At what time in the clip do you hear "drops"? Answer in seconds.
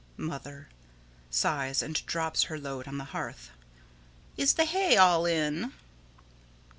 2.07-2.45